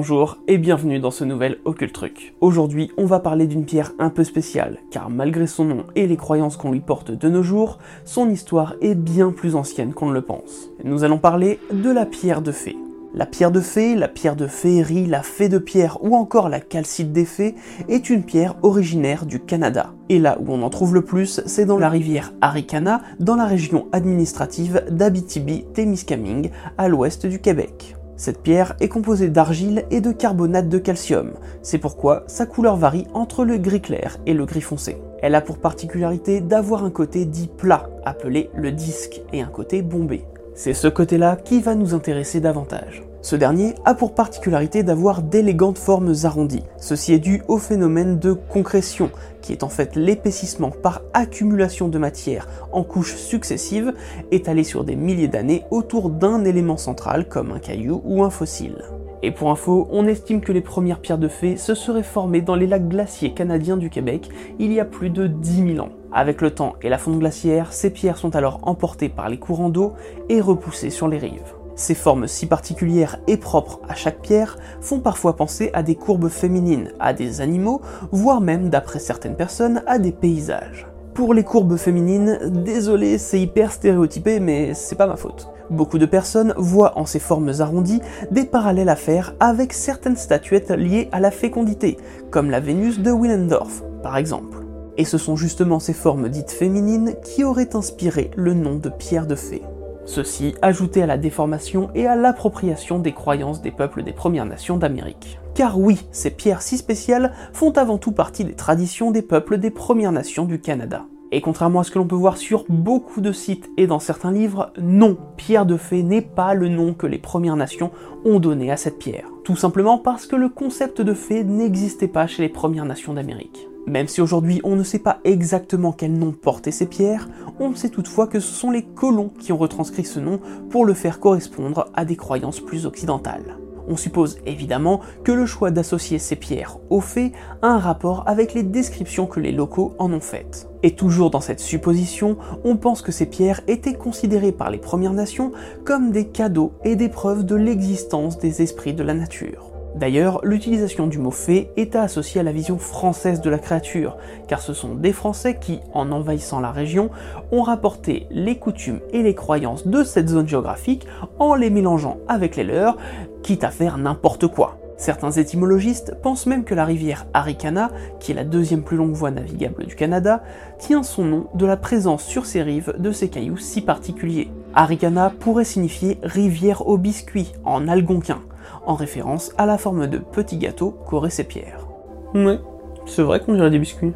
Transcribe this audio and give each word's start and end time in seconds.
Bonjour 0.00 0.38
et 0.48 0.56
bienvenue 0.56 0.98
dans 0.98 1.10
ce 1.10 1.24
nouvel 1.24 1.58
Occult 1.66 1.92
Truc. 1.92 2.34
Aujourd'hui, 2.40 2.90
on 2.96 3.04
va 3.04 3.20
parler 3.20 3.46
d'une 3.46 3.66
pierre 3.66 3.92
un 3.98 4.08
peu 4.08 4.24
spéciale, 4.24 4.78
car 4.90 5.10
malgré 5.10 5.46
son 5.46 5.66
nom 5.66 5.84
et 5.94 6.06
les 6.06 6.16
croyances 6.16 6.56
qu'on 6.56 6.72
lui 6.72 6.80
porte 6.80 7.10
de 7.10 7.28
nos 7.28 7.42
jours, 7.42 7.76
son 8.06 8.30
histoire 8.30 8.76
est 8.80 8.94
bien 8.94 9.30
plus 9.30 9.56
ancienne 9.56 9.92
qu'on 9.92 10.08
ne 10.08 10.14
le 10.14 10.22
pense. 10.22 10.70
Nous 10.84 11.04
allons 11.04 11.18
parler 11.18 11.60
de 11.70 11.90
la 11.90 12.06
pierre 12.06 12.40
de 12.40 12.50
fée. 12.50 12.78
La 13.12 13.26
pierre 13.26 13.50
de 13.50 13.60
fée, 13.60 13.94
la 13.94 14.08
pierre 14.08 14.36
de 14.36 14.46
féerie, 14.46 15.04
la 15.04 15.22
fée 15.22 15.50
de 15.50 15.58
pierre 15.58 16.02
ou 16.02 16.16
encore 16.16 16.48
la 16.48 16.60
calcite 16.60 17.12
des 17.12 17.26
fées 17.26 17.54
est 17.90 18.08
une 18.08 18.22
pierre 18.22 18.54
originaire 18.62 19.26
du 19.26 19.38
Canada. 19.38 19.92
Et 20.08 20.18
là 20.18 20.38
où 20.40 20.50
on 20.50 20.62
en 20.62 20.70
trouve 20.70 20.94
le 20.94 21.04
plus, 21.04 21.42
c'est 21.44 21.66
dans 21.66 21.78
la 21.78 21.90
rivière 21.90 22.32
Arikana, 22.40 23.02
dans 23.18 23.36
la 23.36 23.44
région 23.44 23.86
administrative 23.92 24.82
d'Abitibi-Témiscamingue, 24.90 26.52
à 26.78 26.88
l'ouest 26.88 27.26
du 27.26 27.38
Québec. 27.38 27.96
Cette 28.20 28.42
pierre 28.42 28.76
est 28.80 28.90
composée 28.90 29.30
d'argile 29.30 29.86
et 29.90 30.02
de 30.02 30.12
carbonate 30.12 30.68
de 30.68 30.76
calcium. 30.76 31.30
C'est 31.62 31.78
pourquoi 31.78 32.24
sa 32.26 32.44
couleur 32.44 32.76
varie 32.76 33.06
entre 33.14 33.46
le 33.46 33.56
gris 33.56 33.80
clair 33.80 34.18
et 34.26 34.34
le 34.34 34.44
gris 34.44 34.60
foncé. 34.60 34.98
Elle 35.22 35.34
a 35.34 35.40
pour 35.40 35.56
particularité 35.56 36.42
d'avoir 36.42 36.84
un 36.84 36.90
côté 36.90 37.24
dit 37.24 37.48
plat, 37.48 37.88
appelé 38.04 38.50
le 38.54 38.72
disque, 38.72 39.22
et 39.32 39.40
un 39.40 39.46
côté 39.46 39.80
bombé. 39.80 40.26
C'est 40.54 40.74
ce 40.74 40.86
côté-là 40.86 41.36
qui 41.36 41.62
va 41.62 41.74
nous 41.74 41.94
intéresser 41.94 42.40
davantage. 42.40 43.09
Ce 43.22 43.36
dernier 43.36 43.74
a 43.84 43.94
pour 43.94 44.14
particularité 44.14 44.82
d'avoir 44.82 45.20
d'élégantes 45.20 45.76
formes 45.76 46.14
arrondies. 46.24 46.64
Ceci 46.78 47.12
est 47.12 47.18
dû 47.18 47.42
au 47.48 47.58
phénomène 47.58 48.18
de 48.18 48.32
concrétion, 48.32 49.10
qui 49.42 49.52
est 49.52 49.62
en 49.62 49.68
fait 49.68 49.94
l'épaississement 49.94 50.70
par 50.70 51.02
accumulation 51.12 51.88
de 51.88 51.98
matière 51.98 52.48
en 52.72 52.82
couches 52.82 53.16
successives, 53.16 53.92
étalées 54.30 54.64
sur 54.64 54.84
des 54.84 54.96
milliers 54.96 55.28
d'années 55.28 55.64
autour 55.70 56.08
d'un 56.08 56.44
élément 56.46 56.78
central 56.78 57.28
comme 57.28 57.52
un 57.52 57.58
caillou 57.58 58.00
ou 58.04 58.24
un 58.24 58.30
fossile. 58.30 58.82
Et 59.22 59.32
pour 59.32 59.50
info, 59.50 59.86
on 59.90 60.06
estime 60.06 60.40
que 60.40 60.52
les 60.52 60.62
premières 60.62 61.00
pierres 61.00 61.18
de 61.18 61.28
fée 61.28 61.58
se 61.58 61.74
seraient 61.74 62.02
formées 62.02 62.40
dans 62.40 62.54
les 62.54 62.66
lacs 62.66 62.88
glaciers 62.88 63.34
canadiens 63.34 63.76
du 63.76 63.90
Québec 63.90 64.30
il 64.58 64.72
y 64.72 64.80
a 64.80 64.86
plus 64.86 65.10
de 65.10 65.26
10 65.26 65.74
000 65.74 65.86
ans. 65.86 65.90
Avec 66.10 66.40
le 66.40 66.52
temps 66.52 66.76
et 66.80 66.88
la 66.88 66.96
fonte 66.96 67.18
glaciaire, 67.18 67.74
ces 67.74 67.90
pierres 67.90 68.16
sont 68.16 68.34
alors 68.34 68.60
emportées 68.62 69.10
par 69.10 69.28
les 69.28 69.38
courants 69.38 69.68
d'eau 69.68 69.92
et 70.30 70.40
repoussées 70.40 70.88
sur 70.88 71.06
les 71.06 71.18
rives. 71.18 71.59
Ces 71.80 71.94
formes 71.94 72.28
si 72.28 72.44
particulières 72.44 73.20
et 73.26 73.38
propres 73.38 73.80
à 73.88 73.94
chaque 73.94 74.20
pierre 74.20 74.58
font 74.82 75.00
parfois 75.00 75.34
penser 75.34 75.70
à 75.72 75.82
des 75.82 75.94
courbes 75.94 76.28
féminines, 76.28 76.92
à 77.00 77.14
des 77.14 77.40
animaux, 77.40 77.80
voire 78.12 78.42
même, 78.42 78.68
d'après 78.68 78.98
certaines 78.98 79.34
personnes, 79.34 79.82
à 79.86 79.98
des 79.98 80.12
paysages. 80.12 80.86
Pour 81.14 81.32
les 81.32 81.42
courbes 81.42 81.78
féminines, 81.78 82.38
désolé, 82.66 83.16
c'est 83.16 83.40
hyper 83.40 83.72
stéréotypé, 83.72 84.40
mais 84.40 84.74
c'est 84.74 84.94
pas 84.94 85.06
ma 85.06 85.16
faute. 85.16 85.48
Beaucoup 85.70 85.96
de 85.96 86.04
personnes 86.04 86.52
voient 86.58 86.98
en 86.98 87.06
ces 87.06 87.18
formes 87.18 87.50
arrondies 87.60 88.02
des 88.30 88.44
parallèles 88.44 88.90
à 88.90 88.96
faire 88.96 89.34
avec 89.40 89.72
certaines 89.72 90.18
statuettes 90.18 90.72
liées 90.72 91.08
à 91.12 91.20
la 91.20 91.30
fécondité, 91.30 91.96
comme 92.30 92.50
la 92.50 92.60
Vénus 92.60 92.98
de 92.98 93.10
Willendorf, 93.10 93.82
par 94.02 94.18
exemple. 94.18 94.66
Et 94.98 95.06
ce 95.06 95.16
sont 95.16 95.34
justement 95.34 95.80
ces 95.80 95.94
formes 95.94 96.28
dites 96.28 96.50
féminines 96.50 97.14
qui 97.24 97.42
auraient 97.42 97.74
inspiré 97.74 98.30
le 98.36 98.52
nom 98.52 98.74
de 98.74 98.90
pierre 98.90 99.26
de 99.26 99.34
fée. 99.34 99.62
Ceci 100.10 100.56
ajouté 100.60 101.04
à 101.04 101.06
la 101.06 101.18
déformation 101.18 101.88
et 101.94 102.08
à 102.08 102.16
l'appropriation 102.16 102.98
des 102.98 103.12
croyances 103.12 103.62
des 103.62 103.70
peuples 103.70 104.02
des 104.02 104.12
Premières 104.12 104.44
Nations 104.44 104.76
d'Amérique. 104.76 105.38
Car 105.54 105.78
oui, 105.78 106.04
ces 106.10 106.32
pierres 106.32 106.62
si 106.62 106.78
spéciales 106.78 107.32
font 107.52 107.70
avant 107.70 107.96
tout 107.96 108.10
partie 108.10 108.44
des 108.44 108.54
traditions 108.54 109.12
des 109.12 109.22
peuples 109.22 109.58
des 109.58 109.70
Premières 109.70 110.10
Nations 110.10 110.46
du 110.46 110.60
Canada. 110.60 111.04
Et 111.30 111.40
contrairement 111.40 111.78
à 111.78 111.84
ce 111.84 111.92
que 111.92 112.00
l'on 112.00 112.08
peut 112.08 112.16
voir 112.16 112.38
sur 112.38 112.64
beaucoup 112.68 113.20
de 113.20 113.30
sites 113.30 113.70
et 113.76 113.86
dans 113.86 114.00
certains 114.00 114.32
livres, 114.32 114.72
non, 114.82 115.16
pierre 115.36 115.64
de 115.64 115.76
fée 115.76 116.02
n'est 116.02 116.22
pas 116.22 116.54
le 116.54 116.66
nom 116.66 116.92
que 116.92 117.06
les 117.06 117.18
Premières 117.18 117.54
Nations 117.54 117.92
ont 118.24 118.40
donné 118.40 118.72
à 118.72 118.76
cette 118.76 118.98
pierre. 118.98 119.30
Tout 119.44 119.54
simplement 119.54 119.96
parce 119.96 120.26
que 120.26 120.34
le 120.34 120.48
concept 120.48 121.00
de 121.00 121.14
fée 121.14 121.44
n'existait 121.44 122.08
pas 122.08 122.26
chez 122.26 122.42
les 122.42 122.48
Premières 122.48 122.84
Nations 122.84 123.14
d'Amérique. 123.14 123.69
Même 123.86 124.08
si 124.08 124.20
aujourd'hui 124.20 124.60
on 124.64 124.76
ne 124.76 124.82
sait 124.82 124.98
pas 124.98 125.20
exactement 125.24 125.92
quel 125.92 126.12
nom 126.12 126.32
portaient 126.32 126.70
ces 126.70 126.86
pierres, 126.86 127.28
on 127.58 127.74
sait 127.74 127.88
toutefois 127.88 128.26
que 128.26 128.40
ce 128.40 128.52
sont 128.52 128.70
les 128.70 128.82
colons 128.84 129.30
qui 129.38 129.52
ont 129.52 129.58
retranscrit 129.58 130.04
ce 130.04 130.20
nom 130.20 130.40
pour 130.70 130.84
le 130.84 130.94
faire 130.94 131.20
correspondre 131.20 131.90
à 131.94 132.04
des 132.04 132.16
croyances 132.16 132.60
plus 132.60 132.86
occidentales. 132.86 133.56
On 133.88 133.96
suppose 133.96 134.38
évidemment 134.46 135.00
que 135.24 135.32
le 135.32 135.46
choix 135.46 135.72
d'associer 135.72 136.20
ces 136.20 136.36
pierres 136.36 136.78
aux 136.90 137.00
fées 137.00 137.32
a 137.62 137.68
un 137.68 137.78
rapport 137.78 138.22
avec 138.28 138.54
les 138.54 138.62
descriptions 138.62 139.26
que 139.26 139.40
les 139.40 139.50
locaux 139.50 139.94
en 139.98 140.12
ont 140.12 140.20
faites. 140.20 140.68
Et 140.84 140.94
toujours 140.94 141.30
dans 141.30 141.40
cette 141.40 141.58
supposition, 141.58 142.36
on 142.62 142.76
pense 142.76 143.02
que 143.02 143.10
ces 143.10 143.26
pierres 143.26 143.62
étaient 143.66 143.94
considérées 143.94 144.52
par 144.52 144.70
les 144.70 144.78
Premières 144.78 145.12
Nations 145.12 145.50
comme 145.84 146.12
des 146.12 146.28
cadeaux 146.28 146.72
et 146.84 146.94
des 146.94 147.08
preuves 147.08 147.44
de 147.44 147.56
l'existence 147.56 148.38
des 148.38 148.62
esprits 148.62 148.94
de 148.94 149.02
la 149.02 149.14
nature. 149.14 149.69
D'ailleurs, 149.96 150.40
l'utilisation 150.44 151.06
du 151.06 151.18
mot 151.18 151.30
fée 151.30 151.70
est 151.76 151.96
associée 151.96 152.40
à 152.40 152.44
la 152.44 152.52
vision 152.52 152.78
française 152.78 153.40
de 153.40 153.50
la 153.50 153.58
créature, 153.58 154.16
car 154.46 154.60
ce 154.60 154.72
sont 154.72 154.94
des 154.94 155.12
Français 155.12 155.58
qui, 155.60 155.80
en 155.92 156.12
envahissant 156.12 156.60
la 156.60 156.70
région, 156.70 157.10
ont 157.50 157.62
rapporté 157.62 158.26
les 158.30 158.56
coutumes 158.56 159.00
et 159.12 159.22
les 159.22 159.34
croyances 159.34 159.86
de 159.86 160.04
cette 160.04 160.28
zone 160.28 160.48
géographique 160.48 161.06
en 161.38 161.54
les 161.54 161.70
mélangeant 161.70 162.18
avec 162.28 162.56
les 162.56 162.64
leurs, 162.64 162.96
quitte 163.42 163.64
à 163.64 163.70
faire 163.70 163.98
n'importe 163.98 164.46
quoi. 164.46 164.78
Certains 165.00 165.30
étymologistes 165.30 166.14
pensent 166.22 166.44
même 166.44 166.64
que 166.64 166.74
la 166.74 166.84
rivière 166.84 167.26
Arikana, 167.32 167.90
qui 168.20 168.32
est 168.32 168.34
la 168.34 168.44
deuxième 168.44 168.82
plus 168.82 168.98
longue 168.98 169.14
voie 169.14 169.30
navigable 169.30 169.86
du 169.86 169.94
Canada, 169.94 170.42
tient 170.78 171.02
son 171.02 171.24
nom 171.24 171.46
de 171.54 171.64
la 171.64 171.78
présence 171.78 172.22
sur 172.22 172.44
ses 172.44 172.62
rives 172.62 172.94
de 172.98 173.10
ces 173.10 173.30
cailloux 173.30 173.56
si 173.56 173.80
particuliers. 173.80 174.50
Arikana 174.74 175.32
pourrait 175.40 175.64
signifier 175.64 176.18
rivière 176.22 176.86
au 176.86 176.98
biscuit 176.98 177.54
en 177.64 177.88
algonquin, 177.88 178.42
en 178.86 178.94
référence 178.94 179.52
à 179.58 179.66
la 179.66 179.78
forme 179.78 180.06
de 180.06 180.18
petit 180.18 180.58
gâteau 180.58 180.96
qu'auraient 181.06 181.30
ces 181.30 181.44
pierres. 181.44 181.86
Oui, 182.34 182.58
c'est 183.06 183.22
vrai 183.22 183.40
qu'on 183.40 183.54
dirait 183.54 183.70
des 183.70 183.78
biscuits. 183.78 184.12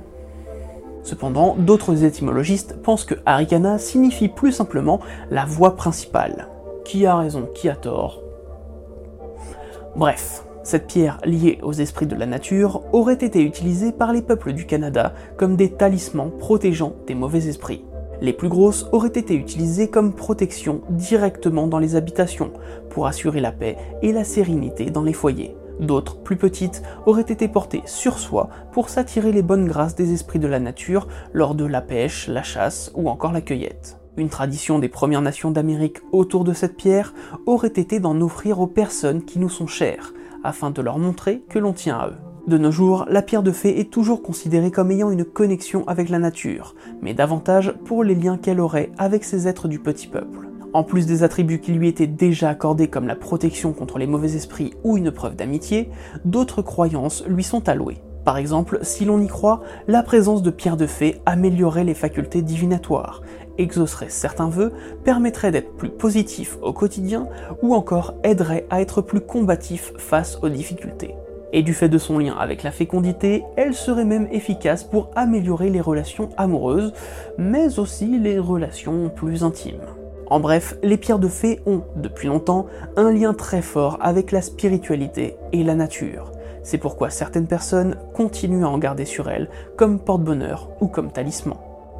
Cependant, 1.03 1.55
d'autres 1.59 2.05
étymologistes 2.05 2.81
pensent 2.83 3.05
que 3.05 3.17
Arikana 3.27 3.79
signifie 3.79 4.29
plus 4.29 4.53
simplement 4.53 5.01
la 5.31 5.45
voie 5.45 5.77
principale. 5.77 6.49
Qui 6.85 7.07
a 7.07 7.17
raison, 7.17 7.49
qui 7.55 7.69
a 7.69 7.77
tort? 7.77 8.23
Bref, 9.97 10.45
cette 10.63 10.87
pierre 10.87 11.19
liée 11.25 11.59
aux 11.63 11.75
esprits 11.75 12.07
de 12.07 12.17
la 12.17 12.27
nature 12.27 12.83
aurait 12.93 13.15
été 13.15 13.43
utilisée 13.43 13.93
par 13.93 14.13
les 14.13 14.23
peuples 14.23 14.55
du 14.55 14.65
Canada 14.65 15.13
comme 15.37 15.57
des 15.57 15.73
talismans 15.73 16.31
protégeant 16.31 16.95
des 17.07 17.15
mauvais 17.15 17.49
esprits. 17.49 17.85
Les 18.25 18.33
plus 18.33 18.49
grosses 18.49 18.87
auraient 18.93 19.09
été 19.09 19.35
utilisées 19.35 19.89
comme 19.89 20.15
protection 20.15 20.81
directement 20.89 21.67
dans 21.67 21.79
les 21.79 21.95
habitations, 21.95 22.53
pour 22.89 23.07
assurer 23.07 23.43
la 23.43 23.53
paix 23.53 23.77
et 24.01 24.13
la 24.15 24.25
sérénité 24.25 24.87
dans 24.87 25.03
les 25.03 25.13
foyers. 25.13 25.55
D'autres, 25.79 26.23
plus 26.23 26.37
petites, 26.37 26.83
auraient 27.05 27.21
été 27.21 27.49
portées 27.49 27.83
sur 27.85 28.19
soi 28.19 28.49
pour 28.73 28.89
s'attirer 28.89 29.31
les 29.31 29.43
bonnes 29.43 29.67
grâces 29.67 29.95
des 29.95 30.15
esprits 30.15 30.39
de 30.39 30.47
la 30.47 30.59
nature 30.59 31.07
lors 31.35 31.55
de 31.55 31.67
la 31.67 31.83
pêche, 31.83 32.27
la 32.27 32.43
chasse 32.43 32.91
ou 32.95 33.11
encore 33.11 33.33
la 33.33 33.43
cueillette. 33.43 33.99
Une 34.17 34.31
tradition 34.31 34.79
des 34.79 34.89
Premières 34.89 35.21
Nations 35.21 35.51
d'Amérique 35.51 35.99
autour 36.11 36.45
de 36.45 36.55
cette 36.55 36.79
pierre 36.79 37.13
aurait 37.45 37.69
été 37.69 38.01
d'en 38.01 38.19
offrir 38.23 38.59
aux 38.59 38.67
personnes 38.67 39.23
qui 39.23 39.39
nous 39.39 39.51
sont 39.51 39.67
chères, 39.67 40.15
afin 40.43 40.71
de 40.71 40.81
leur 40.81 40.99
montrer 40.99 41.43
que 41.51 41.59
l'on 41.59 41.75
tient 41.75 41.99
à 41.99 42.09
eux. 42.09 42.24
De 42.47 42.59
nos 42.59 42.71
jours, 42.71 43.07
la 43.09 43.23
pierre 43.23 43.43
de 43.43 43.53
fée 43.53 43.81
est 43.81 43.91
toujours 43.91 44.21
considérée 44.21 44.71
comme 44.71 44.91
ayant 44.91 45.11
une 45.11 45.25
connexion 45.25 45.83
avec 45.89 46.11
la 46.11 46.19
nature, 46.19 46.75
mais 47.01 47.15
davantage 47.15 47.73
pour 47.87 48.05
les 48.05 48.15
liens 48.15 48.37
qu'elle 48.37 48.61
aurait 48.61 48.91
avec 48.99 49.25
ces 49.25 49.49
êtres 49.49 49.67
du 49.67 49.79
petit 49.79 50.09
peuple. 50.09 50.51
En 50.75 50.83
plus 50.83 51.07
des 51.07 51.23
attributs 51.23 51.61
qui 51.61 51.73
lui 51.73 51.89
étaient 51.89 52.07
déjà 52.07 52.51
accordés 52.51 52.89
comme 52.89 53.07
la 53.07 53.17
protection 53.17 53.73
contre 53.73 53.97
les 53.97 54.07
mauvais 54.07 54.35
esprits 54.35 54.75
ou 54.85 54.99
une 54.99 55.11
preuve 55.11 55.37
d'amitié, 55.37 55.89
d'autres 56.27 56.61
croyances 56.61 57.25
lui 57.27 57.45
sont 57.45 57.67
allouées. 57.67 58.03
Par 58.27 58.37
exemple, 58.37 58.79
si 58.83 59.07
l'on 59.07 59.23
y 59.23 59.27
croit, 59.27 59.63
la 59.89 60.03
présence 60.03 60.43
de 60.43 60.51
pierre 60.51 60.77
de 60.77 60.87
fée 60.87 61.23
améliorerait 61.25 61.85
les 61.85 61.95
facultés 61.95 62.43
divinatoires, 62.43 63.23
exaucerait 63.57 64.11
certains 64.11 64.51
vœux, 64.51 64.73
permettrait 65.03 65.51
d'être 65.51 65.73
plus 65.77 65.91
positif 65.91 66.59
au 66.61 66.75
quotidien 66.75 67.27
ou 67.63 67.75
encore 67.75 68.15
aiderait 68.23 68.67
à 68.69 68.83
être 68.83 69.01
plus 69.01 69.21
combatif 69.21 69.95
face 69.97 70.39
aux 70.43 70.51
difficultés. 70.51 71.15
Et 71.57 71.63
du 71.63 71.73
fait 71.73 71.89
de 71.89 71.99
son 71.99 72.19
lien 72.19 72.35
avec 72.37 72.65
la 72.65 72.73
fécondité, 72.73 73.45
elle 73.57 73.75
serait 73.75 74.05
même 74.05 74.27
efficace 74.33 74.83
pour 74.83 75.11
améliorer 75.15 75.71
les 75.71 75.81
relations 75.81 76.31
amoureuses, 76.37 76.93
mais 77.39 77.79
aussi 77.79 78.19
les 78.19 78.41
relations 78.41 79.09
plus 79.09 79.45
intimes. 79.45 79.79
En 80.27 80.41
bref, 80.41 80.77
les 80.83 80.97
pierres 80.97 81.21
de 81.21 81.29
fée 81.29 81.61
ont, 81.65 81.83
depuis 81.95 82.27
longtemps, 82.27 82.67
un 82.97 83.13
lien 83.13 83.35
très 83.35 83.63
fort 83.63 83.99
avec 84.01 84.33
la 84.33 84.43
spiritualité 84.43 85.37
et 85.53 85.63
la 85.63 85.77
nature. 85.77 86.33
C'est 86.65 86.79
pourquoi 86.79 87.09
certaines 87.11 87.47
personnes 87.47 87.99
continuent 88.15 88.65
à 88.65 88.69
en 88.69 88.79
garder 88.79 89.05
sur 89.05 89.31
elles, 89.31 89.49
comme 89.77 90.01
porte-bonheur 90.01 90.71
ou 90.81 90.89
comme 90.89 91.13
talisman. 91.13 91.57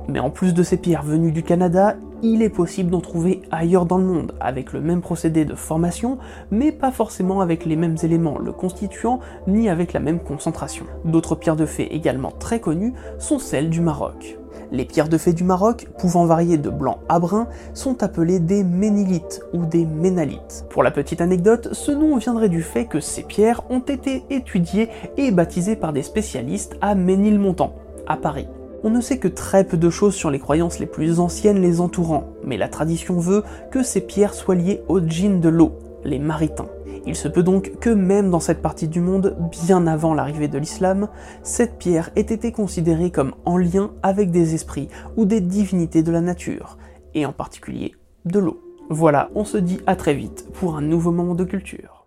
Mais 0.09 0.21
en 0.21 0.31
plus 0.31 0.55
de 0.55 0.63
ces 0.63 0.77
pierres 0.77 1.03
venues 1.03 1.33
du 1.33 1.43
Canada, 1.43 1.97
il 2.23 2.43
est 2.43 2.51
possible 2.51 2.91
d'en 2.91 3.01
trouver 3.01 3.43
ailleurs 3.51 3.87
dans 3.87 3.99
le 3.99 4.05
monde, 4.05 4.33
avec 4.41 4.73
le 4.73 4.81
même 4.81 5.01
procédé 5.01 5.45
de 5.45 5.55
formation, 5.55 6.19
mais 6.51 6.73
pas 6.73 6.91
forcément 6.91 7.41
avec 7.41 7.65
les 7.65 7.77
mêmes 7.77 7.97
éléments 8.03 8.39
le 8.39 8.53
constituant, 8.53 9.21
ni 9.47 9.69
avec 9.69 9.93
la 9.93 10.01
même 10.01 10.21
concentration. 10.21 10.87
D'autres 11.05 11.35
pierres 11.35 11.57
de 11.57 11.67
fée 11.67 11.95
également 11.95 12.31
très 12.31 12.61
connues 12.61 12.95
sont 13.19 13.39
celles 13.39 13.71
du 13.71 13.81
Maroc. 13.81 14.39
Les 14.73 14.85
pierres 14.85 15.09
de 15.09 15.19
fée 15.19 15.33
du 15.33 15.45
Maroc, 15.45 15.89
pouvant 15.99 16.25
varier 16.25 16.57
de 16.57 16.71
blanc 16.71 16.99
à 17.09 17.19
brun, 17.19 17.47
sont 17.75 18.03
appelées 18.03 18.41
des 18.41 18.65
ménilites 18.65 19.43
ou 19.53 19.67
des 19.67 19.85
ménalites. 19.85 20.65
Pour 20.71 20.83
la 20.83 20.91
petite 20.91 21.21
anecdote, 21.21 21.69
ce 21.73 21.93
nom 21.93 22.17
viendrait 22.17 22.49
du 22.49 22.63
fait 22.63 22.87
que 22.87 23.01
ces 23.01 23.23
pierres 23.23 23.63
ont 23.71 23.81
été 23.81 24.25
étudiées 24.31 24.89
et 25.17 25.31
baptisées 25.31 25.77
par 25.77 25.93
des 25.93 26.03
spécialistes 26.03 26.77
à 26.81 26.95
Ménilmontant, 26.95 27.75
à 28.07 28.17
Paris. 28.17 28.49
On 28.87 28.91
ne 28.91 29.01
sait 29.01 29.17
que 29.17 29.29
très 29.29 29.65
peu 29.65 29.79
de 29.79 29.89
choses 29.89 30.15
sur 30.15 30.31
les 30.31 30.39
croyances 30.39 30.79
les 30.79 30.85
plus 30.85 31.19
anciennes 31.19 31.63
les 31.63 31.81
entourant, 31.81 32.35
mais 32.45 32.59
la 32.59 32.69
tradition 32.69 33.19
veut 33.19 33.43
que 33.71 33.83
ces 33.83 34.03
pierres 34.03 34.35
soient 34.35 34.55
liées 34.55 34.83
aux 34.89 35.01
djinns 35.01 35.41
de 35.41 35.49
l'eau, 35.49 35.73
les 36.05 36.19
maritains. 36.19 36.69
Il 37.07 37.17
se 37.17 37.27
peut 37.27 37.43
donc 37.43 37.79
que 37.81 37.89
même 37.89 38.31
dans 38.31 38.41
cette 38.41 38.61
partie 38.61 38.87
du 38.87 39.01
monde, 39.01 39.39
bien 39.51 39.87
avant 39.87 40.13
l'arrivée 40.13 40.49
de 40.49 40.59
l'islam, 40.59 41.09
cette 41.43 41.79
pierre 41.79 42.11
ait 42.15 42.21
été 42.21 42.53
considérée 42.53 43.11
comme 43.11 43.35
en 43.47 43.57
lien 43.57 43.91
avec 44.03 44.31
des 44.31 44.55
esprits 44.55 44.91
ou 45.17 45.25
des 45.25 45.41
divinités 45.41 46.03
de 46.03 46.13
la 46.13 46.21
nature, 46.21 46.77
et 47.15 47.25
en 47.25 47.33
particulier 47.33 47.95
de 48.27 48.39
l'eau. 48.39 48.61
Voilà, 48.91 49.31
on 49.35 49.47
se 49.47 49.57
dit 49.57 49.81
à 49.87 49.97
très 49.97 50.13
vite 50.13 50.47
pour 50.53 50.77
un 50.77 50.83
nouveau 50.83 51.11
moment 51.11 51.35
de 51.35 51.45
culture. 51.45 52.07